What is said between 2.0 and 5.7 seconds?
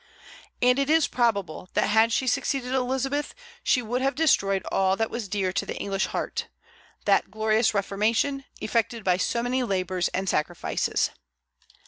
she succeeded Elizabeth, she would have destroyed all that was dear to